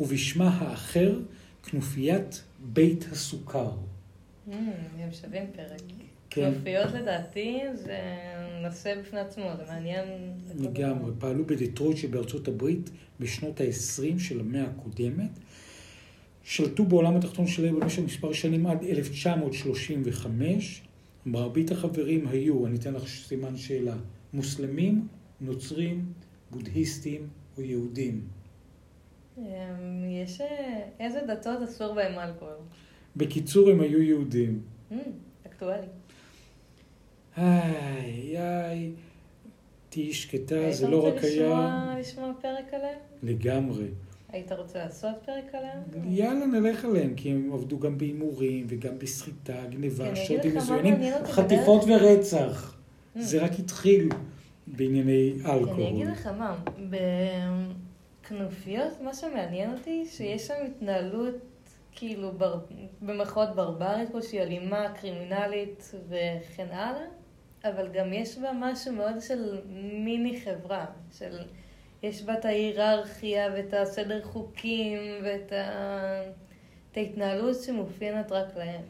ובשמה 0.00 0.48
האחר, 0.48 1.20
כנופיית 1.62 2.42
בית 2.72 3.04
הסוכר. 3.12 3.70
Mm, 3.70 4.52
הם 4.98 5.12
שווים 5.12 5.44
פרק. 5.56 5.82
כן. 6.30 6.52
כנופיות 6.52 6.94
לדעתי 6.94 7.60
זה 7.74 7.98
נושא 8.62 9.00
בפני 9.00 9.20
עצמו, 9.20 9.44
זה 9.56 9.62
מעניין. 9.68 10.04
לגמרי. 10.58 11.12
פעלו 11.18 11.46
בדטרויט 11.46 11.96
שבארצות 11.96 12.48
הברית 12.48 12.90
בשנות 13.20 13.60
ה-20 13.60 14.18
של 14.18 14.40
המאה 14.40 14.64
הקודמת. 14.64 15.30
שלטו 16.42 16.84
בעולם 16.84 17.16
התחתון 17.16 17.46
שלהם 17.46 17.80
במשך 17.80 18.02
מספר 18.02 18.32
שנים 18.32 18.66
עד 18.66 18.84
1935. 18.84 20.82
מרבית 21.26 21.70
החברים 21.70 22.28
היו, 22.28 22.66
אני 22.66 22.76
אתן 22.76 22.94
לך 22.94 23.08
סימן 23.08 23.56
שאלה, 23.56 23.96
מוסלמים, 24.32 25.08
נוצרים, 25.40 26.12
בודהיסטים 26.50 27.28
או 27.56 27.62
יהודים. 27.62 28.20
אמ, 29.38 29.44
יש... 30.24 30.40
אה, 30.40 30.80
איזה 31.00 31.20
דתות 31.28 31.62
אסור 31.62 31.94
בהם 31.94 32.18
אלכוהול? 32.18 32.54
בקיצור, 33.16 33.70
הם 33.70 33.80
היו 33.80 34.02
יהודים. 34.02 34.62
Mm, 34.90 34.94
אקטואלי. 35.46 35.86
איי, 37.40 38.38
איי, 38.38 38.90
תהיי 39.88 40.12
שקטה, 40.12 40.54
היית 40.54 40.74
זה 40.76 40.88
לא 40.88 41.06
רק 41.06 41.14
רוצה 41.14 41.26
היה... 41.26 41.42
לשמוע- 41.48 41.94
לשמוע 42.00 42.32
פרק 42.42 42.74
עליהם? 42.74 42.98
לגמרי. 43.22 43.84
היית 44.32 44.52
רוצה 44.52 44.78
לעשות 44.78 45.14
פרק 45.26 45.54
עליהם? 45.54 45.78
יאללה, 46.08 46.46
נלך 46.46 46.84
עליהם, 46.84 47.14
כי 47.14 47.30
הם 47.30 47.50
עבדו 47.52 47.78
גם 47.78 47.98
בהימורים 47.98 48.66
וגם 48.68 48.98
בסחיטה, 48.98 49.52
כן, 49.52 49.70
גניבה, 49.70 50.12
לך 50.12 50.18
מה 50.30 50.54
מזוינים, 50.56 50.94
חטיפות 51.24 51.82
ורצח. 51.88 52.76
Mm. 53.16 53.20
זה 53.20 53.42
רק 53.42 53.50
התחיל 53.58 54.08
בענייני 54.66 55.32
אני 55.44 55.52
אגיד 55.56 55.68
אלכוהול. 55.68 56.06
לך 56.12 56.26
מה, 56.26 56.56
בכנופיות, 58.22 59.00
מה 59.04 59.14
שמעניין 59.14 59.72
אותי, 59.72 60.04
שיש 60.10 60.46
שם 60.46 60.54
התנהלות 60.66 61.34
כאילו 61.92 62.32
בר... 62.32 62.58
במרכאות 63.02 63.54
ברברית 63.54 64.12
כלשהי, 64.12 64.40
אלימה, 64.40 64.86
קרימינלית 65.00 65.94
וכן 66.08 66.66
הלאה, 66.70 67.06
אבל 67.64 67.88
גם 67.94 68.12
יש 68.12 68.38
בה 68.38 68.50
משהו 68.60 68.92
מאוד 68.92 69.20
של 69.20 69.58
מיני 70.04 70.40
חברה, 70.44 70.86
של... 71.18 71.38
יש 72.02 72.22
בה 72.22 72.34
את 72.38 72.44
ההיררכיה 72.44 73.52
ואת 73.52 73.74
הסדר 73.74 74.22
חוקים 74.24 74.98
ואת 75.24 75.52
ה... 75.52 76.22
את 76.92 76.96
ההתנהלות 76.96 77.56
שמאופיינת 77.62 78.32
רק 78.32 78.56
להם. 78.56 78.80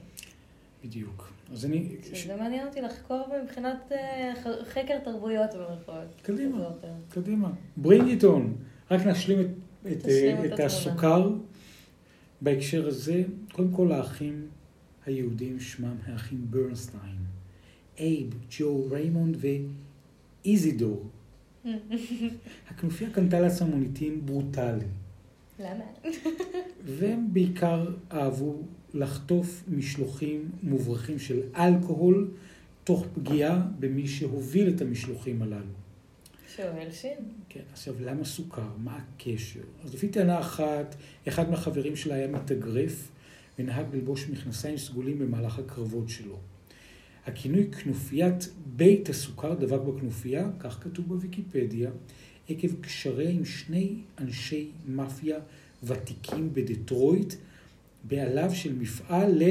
בדיוק. 0.85 1.33
אז 1.53 1.65
אני... 1.65 1.97
ש- 2.13 2.23
שזה 2.23 2.37
מעניין 2.37 2.67
אותי 2.67 2.81
לחקור 2.81 3.27
מבחינת 3.45 3.93
ח- 4.45 4.65
חקר 4.69 4.99
תרבויות 5.05 5.51
במרכאות. 5.55 6.21
קדימה. 6.23 6.69
קדימה. 7.11 7.51
bring 7.83 8.21
it 8.21 8.25
on. 8.25 8.41
רק 8.91 9.07
נשלים 9.07 9.41
את, 9.41 9.47
את, 9.93 10.07
אה, 10.09 10.55
את. 10.55 10.61
הסוכר. 10.61 11.31
בהקשר 12.41 12.87
הזה, 12.87 13.23
קודם 13.53 13.71
כל 13.73 13.93
האחים 13.93 14.49
היהודים 15.07 15.61
שמם 15.61 15.95
האחים 16.07 16.47
ברנסטיין. 16.51 17.17
אייב, 18.01 18.35
ג'ו, 18.59 18.87
ריימונד 18.91 19.37
ואיזידור. 20.45 21.05
הכנופיה 22.69 23.11
קנתה 23.11 23.41
לעצמה 23.41 23.69
מוניטין 23.69 24.27
ברוטלי. 24.27 24.85
למה? 25.59 25.85
והם 26.99 27.29
בעיקר 27.33 27.87
אהבו 28.13 28.57
לחטוף 28.95 29.63
משלוחים 29.69 30.51
מוברחים 30.63 31.19
של 31.19 31.41
אלכוהול, 31.57 32.31
תוך 32.85 33.07
פגיעה 33.15 33.67
במי 33.79 34.09
שהוביל 34.09 34.69
את 34.69 34.81
המשלוחים 34.81 35.43
הללו. 35.43 35.81
שואל 36.57 36.93
שין. 36.93 37.19
כן, 37.49 37.61
עכשיו, 37.73 37.95
למה 38.01 38.25
סוכר? 38.25 38.69
מה 38.79 38.97
הקשר? 38.97 39.61
אז 39.85 39.95
לפי 39.95 40.09
טענה 40.09 40.41
אחת, 40.41 40.95
אחד 41.29 41.51
מהחברים 41.51 41.97
שלה 41.97 42.15
היה 42.15 42.29
מתאגרף 42.29 43.09
ונהג 43.59 43.87
ללבוש 43.95 44.29
מכנסיים 44.29 44.79
סגולים 44.79 45.19
במהלך 45.19 45.59
הקרבות 45.59 46.09
שלו. 46.09 46.39
הכינוי 47.27 47.71
כנופיית 47.71 48.49
בית 48.77 49.09
הסוכר 49.09 49.55
דבק 49.55 49.81
בכנופיה, 49.81 50.51
כך 50.61 50.79
כתוב 50.83 51.09
בוויקיפדיה, 51.09 51.91
עקב 52.49 52.81
קשריה 52.81 53.31
עם 53.31 53.45
שני 53.45 53.95
אנשי 54.19 54.71
מאפיה 54.89 55.39
ותיקים 55.83 56.53
בדטרויט, 56.53 57.35
בעליו 58.05 58.51
של 58.55 58.75
מפעל 58.75 59.43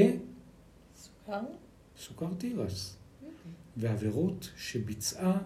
סוכר? 0.96 1.40
לסוכר 1.98 2.34
תירס. 2.38 2.96
ועבירות 3.76 4.50
שביצעה 4.56 5.38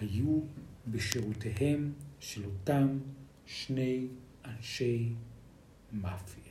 היו 0.00 0.40
בשירותיהם 0.86 1.92
של 2.20 2.44
אותם 2.44 2.98
שני 3.46 4.06
אנשי 4.44 5.12
מאפיה. 5.92 6.43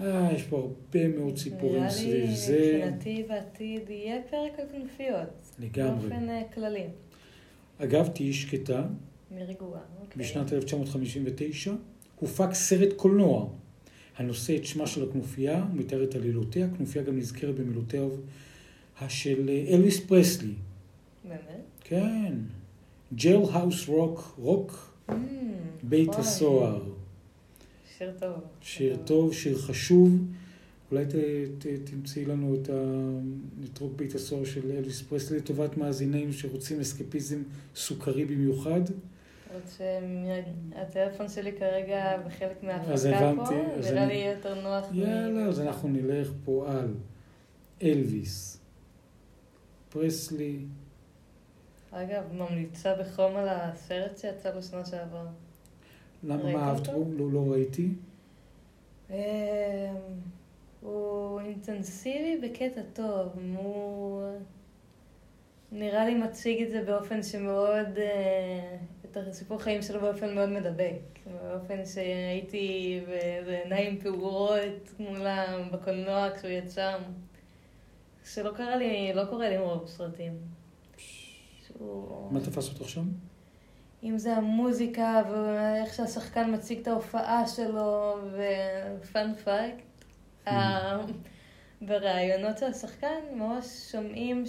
אה, 0.00 0.32
יש 0.34 0.42
פה 0.42 0.56
הרבה 0.56 1.08
מאוד 1.08 1.36
סיפורים 1.36 1.90
סביב 1.90 2.14
נראה 2.14 2.26
לי 2.26 2.36
זה. 2.36 2.80
מבחינתי 2.84 3.24
בעתיד 3.28 3.90
יהיה 3.90 4.22
פרק 4.30 4.58
על 4.58 4.66
כנופיות. 4.72 5.28
לגמרי. 5.58 6.08
באופן 6.08 6.28
אה, 6.28 6.42
כללי. 6.54 6.86
אגב, 7.78 8.06
תהיי 8.06 8.32
שקטה, 8.32 8.86
ורגועה. 9.30 9.80
אוקיי. 10.00 10.22
בשנת 10.22 10.52
1959 10.52 11.72
הופק 12.16 12.54
סרט 12.54 12.92
קולנוע 12.96 13.48
הנושא 14.16 14.56
את 14.56 14.64
שמה 14.64 14.86
של 14.86 15.08
הכנופיה 15.08 15.64
ומתאר 15.72 16.04
את 16.04 16.14
עלילותיה. 16.14 16.66
הכנופיה 16.66 17.02
גם 17.02 17.18
נזכרת 17.18 17.54
במילותיו 17.54 18.10
של 19.08 19.50
אלוויס 19.68 20.00
פרסלי. 20.00 20.54
באמת? 21.24 21.40
כן. 21.80 22.34
Jailhouse 23.14 23.88
Rock, 23.88 24.34
Rock, 24.38 24.96
בית. 25.82 26.14
הסוהר. 26.14 26.82
שיר 28.00 28.12
טוב. 28.20 28.34
שיר 28.60 28.96
טוב, 29.04 29.32
שיר 29.34 29.58
חשוב, 29.58 30.10
אולי 30.90 31.04
ת, 31.06 31.14
ת, 31.58 31.66
תמצאי 31.90 32.24
לנו 32.24 32.54
את 32.54 32.70
האתרוג 33.62 33.92
בית 33.96 34.14
הסוהר 34.14 34.44
של 34.44 34.70
אלוויס 34.70 35.02
פרסלי 35.02 35.38
לטובת 35.38 35.76
מאזיננו 35.76 36.32
שרוצים 36.32 36.80
אסקפיזם 36.80 37.42
סוכרי 37.74 38.24
במיוחד. 38.24 38.80
הטלפון 40.74 41.28
שלי 41.28 41.52
כרגע 41.52 42.16
בחלק 42.26 42.62
מההפקה 42.62 43.32
פה, 43.36 43.50
נראה 43.80 44.04
אני- 44.04 44.12
לי 44.14 44.32
יותר 44.36 44.62
נוח. 44.62 44.84
יאללה, 44.92 45.42
אז 45.46 45.60
אנחנו 45.60 45.88
נלך 45.88 46.30
פה 46.44 46.66
על 46.68 46.94
אלוויס 47.82 48.58
פרסלי. 49.88 50.58
אגב, 51.90 52.22
ממליצה 52.32 52.94
בחום 53.00 53.36
על 53.36 53.48
הסרט 53.48 54.18
שיצא 54.18 54.50
בשנה 54.58 54.84
שעברה. 54.86 55.26
למה 56.24 56.52
מה 56.52 56.68
אהבת? 56.68 56.88
בו? 56.88 57.04
לא, 57.18 57.30
לא 57.32 57.52
ראיתי. 57.52 57.88
אמ, 59.10 59.16
הוא 60.80 61.40
אינטנסיבי 61.40 62.48
בקטע 62.48 62.80
טוב, 62.92 63.28
הוא 63.56 64.22
נראה 65.72 66.04
לי 66.04 66.14
מציג 66.14 66.62
את 66.62 66.70
זה 66.70 66.82
באופן 66.86 67.22
שמאוד, 67.22 67.98
אה, 67.98 68.76
את 69.04 69.16
הסיפור 69.16 69.58
חיים 69.58 69.82
שלו 69.82 70.00
באופן 70.00 70.34
מאוד 70.34 70.48
מדבק, 70.48 71.18
באופן 71.42 71.86
שהייתי 71.86 73.00
בעיניים 73.46 74.00
פעורות 74.00 74.94
מולה 74.98 75.68
בקולנוע 75.72 76.28
כשהוא 76.36 76.50
יצא, 76.50 76.98
שלא 78.24 78.50
קרה 78.56 78.76
לי, 78.76 79.12
לא 79.14 79.24
קורה 79.24 79.48
לי 79.48 79.56
עם 79.56 79.62
רוב 79.62 79.86
סרטים. 79.88 80.32
שהוא... 81.66 82.32
מה 82.32 82.40
תפס 82.40 82.68
אותך 82.68 82.88
שם? 82.88 83.04
אם 84.02 84.18
זה 84.18 84.36
המוזיקה 84.36 85.22
ואיך 85.30 85.94
שהשחקן 85.94 86.54
מציג 86.54 86.78
את 86.80 86.88
ההופעה 86.88 87.48
שלו, 87.48 88.16
ופאנ 89.00 89.34
פאקט, 89.44 90.04
ה- 90.46 90.96
בראיונות 91.82 92.58
של 92.58 92.66
השחקן 92.66 93.06
ממש 93.34 93.64
שומעים 93.92 94.44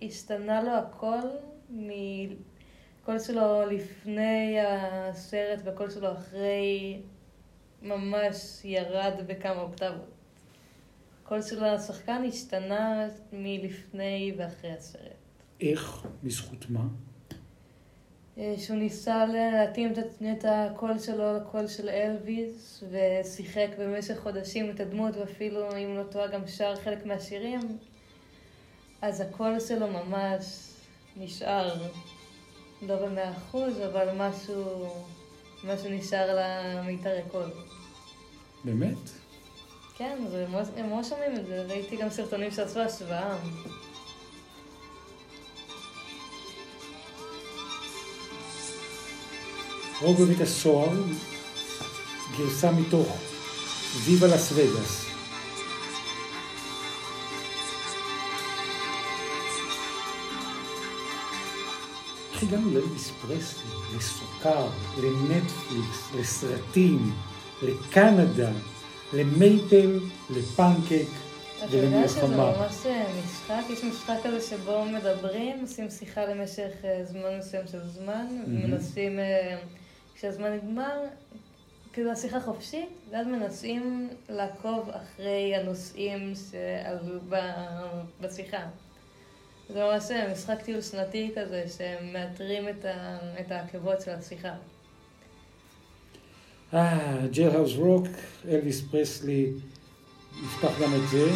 שהשתנה 0.00 0.62
לו 0.62 0.70
הקול 0.70 1.30
מקול 1.70 3.18
שלו 3.18 3.66
לפני 3.70 4.56
הסרט 4.60 5.60
והקול 5.64 5.90
שלו 5.90 6.12
אחרי 6.12 7.00
ממש 7.82 8.60
ירד 8.64 9.12
בכמה 9.26 9.60
אוקטבות. 9.62 10.10
הקול 11.24 11.42
של 11.42 11.64
השחקן 11.64 12.22
השתנה 12.28 13.06
מלפני 13.32 14.34
ואחרי 14.38 14.72
הסרט. 14.72 15.12
איך? 15.60 16.06
בזכות 16.24 16.70
מה? 16.70 16.84
אה, 18.38 18.54
שהוא 18.58 18.76
ניסה 18.76 19.26
להתאים 19.26 19.92
את, 20.32 20.44
הקול 20.48 20.98
שלו 20.98 21.36
לקול 21.36 21.68
של 21.68 21.88
אלוויס, 21.88 22.84
ושיחק 22.90 23.68
במשך 23.78 24.18
חודשים 24.22 24.70
את 24.70 24.80
הדמות, 24.80 25.16
ואפילו, 25.16 25.76
אם 25.76 25.96
לא 25.96 26.02
טועה, 26.02 26.26
גם 26.26 26.46
שר 26.46 26.76
חלק 26.76 27.06
מהשירים, 27.06 27.60
אז 29.02 29.20
הקול 29.20 29.60
שלו 29.60 29.86
ממש 29.86 30.44
נשאר, 31.16 31.74
לא 32.82 32.96
במאה 32.96 33.32
אחוז, 33.32 33.80
אבל 33.80 34.08
משהו, 34.16 34.64
משהו 35.64 35.90
נשאר 35.90 36.38
למיתרי 36.38 37.22
קול. 37.30 37.50
באמת? 38.64 38.98
כן, 39.96 40.18
הם 40.76 40.90
ממש 40.90 41.08
שומעים 41.08 41.36
את 41.36 41.46
זה, 41.46 41.62
ראיתי 41.62 41.96
גם 41.96 42.10
סרטונים 42.10 42.50
שעשו 42.50 42.80
השוואה. 42.80 43.38
רוג 50.00 50.20
בבית 50.20 50.40
הסוהר, 50.40 51.02
גרסה 52.38 52.70
מתוך 52.70 53.16
ויבה 54.04 54.26
לס 54.26 54.52
וגאס. 54.52 55.06
איך 62.32 62.42
הגענו 62.42 62.70
לאלוויס 62.70 63.10
פרסלי, 63.10 63.70
לסוכר, 63.96 64.68
לנטפליקס, 65.02 66.10
לסרטים, 66.14 67.12
לקנדה, 67.62 68.50
למייפל, 69.12 70.00
לפנקק 70.30 71.08
אתה 71.64 71.76
יודע 71.76 72.08
שזה 72.08 72.24
ולמלחמה. 72.24 72.52
ממש 72.58 72.86
אה, 72.86 73.06
משחק, 73.24 73.70
יש 73.70 73.84
משחק 73.84 74.16
כזה 74.24 74.40
שבו 74.40 74.84
מדברים, 74.84 75.60
עושים 75.60 75.90
שיחה 75.90 76.24
למשך 76.24 76.70
אה, 76.84 77.04
זמן 77.04 77.38
מסוים 77.38 77.66
של 77.66 77.86
זמן, 77.86 78.26
מהמם. 78.30 78.70
מנסים, 78.70 79.18
אה, 79.18 79.58
כשהזמן 80.16 80.52
נגמר, 80.52 81.04
כאילו 81.92 82.12
השיחה 82.12 82.40
חופשית, 82.40 82.88
ואז 83.10 83.26
מנסים 83.26 84.08
לעקוב 84.28 84.90
אחרי 84.90 85.56
הנושאים 85.56 86.32
שעלו 86.50 87.20
ב- 87.28 88.00
בשיחה. 88.20 88.66
זה 89.68 89.84
ממש 89.84 90.02
משחק 90.32 90.62
טיול 90.62 90.80
שנתי 90.80 91.30
כזה, 91.36 91.64
שמאתרים 91.76 92.68
את 92.68 92.84
ה- 92.84 93.18
את 93.40 93.50
העקבות 93.52 94.00
של 94.00 94.10
השיחה. 94.10 94.54
אה, 96.74 97.18
Jailhouse 97.32 97.76
Rock, 97.76 98.06
אלוויס 98.48 98.80
פרסלי, 98.90 99.52
נפתח 100.44 100.80
גם 100.82 100.94
את 100.94 101.08
זה. 101.10 101.28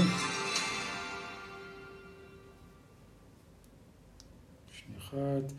שנייה 4.72 4.98
אחת. 4.98 5.52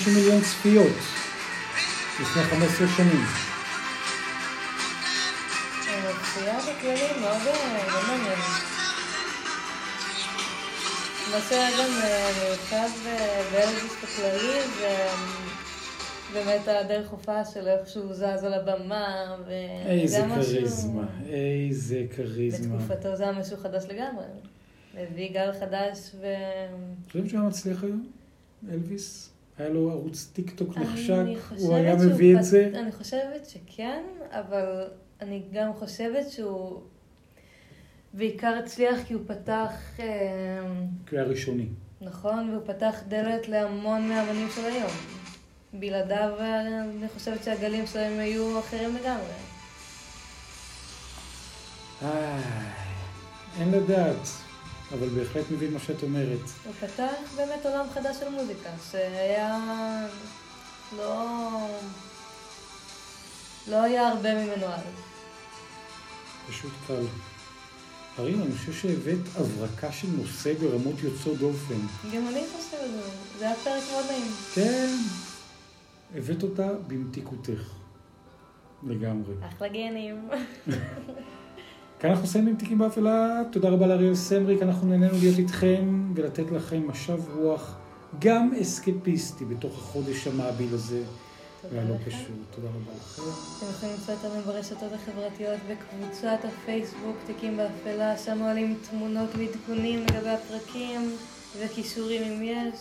250 0.00 0.14
מיליון 0.14 0.42
צפיות 0.42 0.96
לפני 2.20 2.42
15 2.42 2.88
שנים. 2.96 3.24
הצפייה 6.08 6.58
בכללי 6.58 7.20
מאוד 7.20 7.38
מאוד 7.44 7.56
מעניין. 8.08 8.38
מה 11.30 11.40
שהיה 11.48 11.70
גם 11.78 11.90
מיוחד 12.44 12.88
ב- 13.04 13.52
באלוויס 13.52 13.92
בכללי, 14.02 14.60
זה 14.78 14.96
באמת 16.32 16.68
הדרך 16.68 17.10
הופעה 17.10 17.44
שלו, 17.44 17.66
איך 17.66 17.88
שהוא 17.88 18.14
זז 18.14 18.22
על 18.44 18.54
הבמה, 18.54 19.36
איזה 19.86 20.24
כריזמה, 20.34 21.02
איזה 21.28 22.02
כריזמה. 22.16 22.76
בתקופתו 22.76 23.16
זה 23.16 23.22
היה 23.22 23.32
משהו 23.32 23.56
חדש 23.56 23.84
לגמרי. 23.88 24.24
הביא 24.96 25.30
גל 25.32 25.50
חדש 25.60 25.98
ו... 26.20 26.26
חושבים 27.06 27.28
שהוא 27.28 27.40
היה 27.40 27.48
מצליח 27.48 27.82
היום? 27.84 28.06
אלוויס? 28.72 29.29
היה 29.60 29.68
לו 29.68 29.90
ערוץ 29.90 30.30
טיק 30.32 30.50
טוק 30.50 30.78
נחשק, 30.78 31.24
הוא 31.58 31.74
היה 31.74 31.96
מביא 31.96 32.38
את 32.38 32.44
זה? 32.44 32.70
אני 32.74 32.92
חושבת 32.92 33.46
שכן, 33.46 34.02
אבל 34.30 34.84
אני 35.20 35.42
גם 35.52 35.72
חושבת 35.72 36.30
שהוא 36.30 36.80
בעיקר 38.14 38.58
הצליח 38.64 38.96
כי 39.06 39.14
הוא 39.14 39.22
פתח, 39.26 39.72
אה, 39.98 40.60
הוא 40.60 40.88
היה 41.12 41.22
ראשוני. 41.22 41.66
נכון, 42.00 42.50
והוא 42.50 42.62
פתח 42.66 42.94
דלת 43.08 43.48
להמון 43.48 44.08
מהאמנים 44.08 44.48
של 44.54 44.64
היום. 44.64 44.90
בלעדיו 45.72 46.32
אה, 46.40 46.82
אני 46.82 47.08
חושבת 47.14 47.44
שהגלים 47.44 47.86
שלהם 47.86 48.18
היו 48.18 48.58
אחרים 48.58 48.96
לגמרי. 48.96 49.32
אין 53.60 53.70
לדעת, 53.70 54.28
אבל 54.92 55.08
בהחלט 55.08 55.44
מבין 55.50 55.72
מה 55.72 55.78
שאת 55.78 56.02
אומרת. 56.02 56.38
הוא 56.64 56.72
פתח 56.80 57.12
באמת 57.36 57.66
עולם 57.66 57.86
חדש 57.94 58.16
של 58.16 58.28
מוזיקה, 58.28 58.70
שהיה 58.90 59.58
לא... 60.96 61.28
לא 63.68 63.82
היה 63.82 64.08
הרבה 64.08 64.34
ממנו 64.34 64.66
אז. 64.66 64.80
פשוט 66.48 66.72
קל. 66.86 67.04
הרים, 68.16 68.42
אני 68.42 68.52
חושב 68.52 68.72
שהבאת 68.72 69.18
הברקה 69.36 69.92
של 69.92 70.08
נושא 70.08 70.54
ברמות 70.54 70.94
יוצאות 71.02 71.38
דופן. 71.38 71.80
גם 72.14 72.28
אני 72.28 72.42
חושבת, 72.56 72.80
זה 73.38 73.46
היה 73.46 73.56
פרק 73.64 73.82
מאוד 73.92 74.04
נעים. 74.10 74.32
כן, 74.54 74.96
הבאת 76.16 76.42
אותה 76.42 76.68
במתיקותך. 76.86 77.62
לגמרי. 78.82 79.34
אחלה 79.48 79.68
גנים. 79.68 80.28
כאן 82.00 82.10
אנחנו 82.10 82.24
מסיימים 82.24 82.56
תיקים 82.56 82.78
באפלה. 82.78 83.42
תודה 83.52 83.68
רבה 83.68 83.86
לאריאל 83.86 84.14
סמריק, 84.14 84.62
אנחנו 84.62 84.88
נהנינו 84.88 85.12
להיות 85.20 85.38
איתכם 85.38 86.12
ולתת 86.14 86.50
לכם 86.50 86.88
משב 86.88 87.18
רוח 87.36 87.76
גם 88.18 88.50
אסקפיסטי 88.60 89.44
בתוך 89.44 89.78
החודש 89.78 90.26
המעביל 90.26 90.74
הזה. 90.74 91.02
לא 91.72 91.80
לך. 91.82 92.08
פשוט. 92.08 92.36
תודה 92.50 92.68
רבה 92.68 92.92
לכם. 93.00 93.22
אתם 93.58 93.66
יכולים 93.70 93.94
למצוא 93.94 94.14
אותנו 94.14 94.42
ברשתות 94.42 94.92
החברתיות 94.92 95.60
בקבוצת 95.70 96.38
הפייסבוק 96.44 97.16
תיקים 97.26 97.56
באפלה, 97.56 98.16
שם 98.18 98.38
עולים 98.42 98.76
תמונות 98.90 99.30
ועדכונים 99.36 100.02
לגבי 100.02 100.30
הפרקים 100.30 101.16
וכישורים 101.60 102.22
אם 102.22 102.42
יש. 102.42 102.80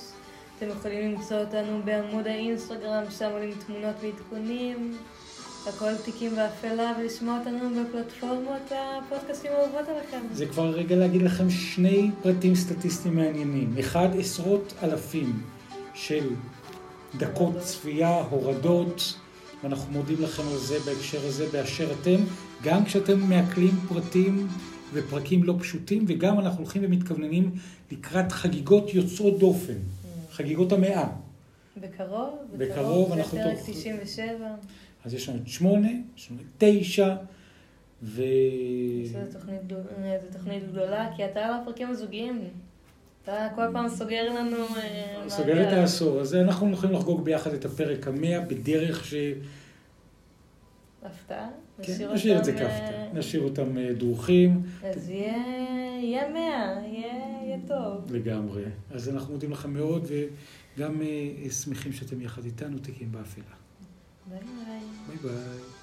אתם 0.58 0.68
יכולים 0.70 1.12
למצוא 1.12 1.38
אותנו 1.38 1.82
בעמוד 1.86 2.28
האינסטגרם, 2.28 3.04
שם 3.10 3.30
עולים 3.32 3.52
תמונות 3.66 3.96
ועדכונים. 4.02 4.98
הכל 5.70 5.96
תיקים 6.06 6.36
באפלה, 6.36 6.94
ולשמוע 7.00 7.40
אותנו 7.40 7.60
בפלטפורמות 7.84 8.72
הפודקאסטים 8.72 9.52
האהובות 9.52 9.88
עליכם. 9.90 10.28
זה 10.34 10.46
כבר 10.46 10.70
רגע 10.70 10.96
להגיד 10.96 11.22
לכם 11.22 11.50
שני 11.50 12.12
פרטים 12.24 12.56
סטטיסטיים 12.56 13.16
מעניינים. 13.16 13.76
אחד, 13.80 14.10
עשרות 14.20 14.74
אלפים 14.84 15.42
של 15.94 16.30
דקות 17.18 17.58
צפייה, 17.60 18.22
הורדות, 18.30 19.14
ואנחנו 19.64 19.94
מודים 19.94 20.18
לכם 20.22 20.44
על 20.52 20.58
זה 20.58 20.80
בהקשר 20.86 21.26
הזה, 21.28 21.46
באשר 21.52 21.92
אתם, 22.02 22.18
גם 22.64 22.86
כשאתם 22.86 23.20
מעכלים 23.20 23.72
פרטים 23.88 24.48
ופרקים 24.94 25.44
לא 25.44 25.56
פשוטים, 25.60 26.06
וגם 26.08 26.40
אנחנו 26.40 26.64
הולכים 26.64 26.82
ומתכווננים 26.86 27.52
לקראת 27.92 28.32
חגיגות 28.32 28.94
יוצאות 28.94 29.40
דופן, 29.40 29.74
חגיגות 30.32 30.72
המאה. 30.72 31.08
בקרוב, 31.78 32.30
בקרוב, 32.58 33.08
זה 33.10 33.14
אנחנו 33.16 33.38
פרק 33.38 33.58
תוך- 33.58 33.70
97. 33.70 34.48
אז 35.06 35.14
יש 35.14 35.30
לנו 35.30 35.40
את 35.42 35.48
שמונה, 35.48 35.90
יש 36.18 36.32
לנו 36.32 36.40
את 36.42 36.46
תשע, 36.58 37.16
ו... 38.04 38.24
זו 39.06 39.20
תוכנית, 40.32 40.72
גדולה, 40.72 41.10
כי 41.16 41.26
אתה 41.26 41.46
על 41.46 41.54
הפרקים 41.54 41.90
הזוגיים. 41.90 42.42
אתה 43.24 43.48
כל 43.56 43.62
פעם 43.74 43.90
סוגר 43.90 44.34
לנו... 44.34 44.58
אה, 44.78 45.30
סוגר 45.30 45.68
את. 45.68 45.74
העשור 45.74 46.20
הזה, 46.20 46.42
אנחנו 46.42 46.68
הולכים 46.68 46.92
לחגוג 46.92 47.24
ביחד 47.24 47.54
את 47.54 47.66
הפרק 47.66 48.08
המאה 48.08 48.40
בדרך 48.40 49.06
ש... 49.06 49.14
הפתעה? 51.04 51.50
כן, 51.82 51.94
נשאיר 52.14 52.40
את 52.40 52.46
זה 52.46 52.52
אותם, 52.52 52.64
אה, 52.64 52.70
כהפתעה. 52.70 53.14
נשאיר 53.14 53.44
אותם 53.44 53.78
אה, 53.78 53.94
דרוכים 53.94 54.62
אז 54.84 55.10
יהיה 55.10 56.30
מאה, 56.34 56.82
יהיה 56.88 57.58
טוב. 57.68 58.16
לגמרי. 58.16 58.64
אז 58.92 59.10
אנחנו 59.10 59.34
מודים 59.34 59.52
לכם 59.52 59.74
מאוד, 59.74 60.06
וגם 60.08 61.02
שמחים 61.64 61.94
שאתם 61.94 62.22
יחד 62.22 62.46
איתנו, 62.46 62.80
תיקים 62.80 63.12
באפלה. 63.12 63.69
Bye. 64.30 64.38
Bye 65.08 65.16
bye. 65.24 65.79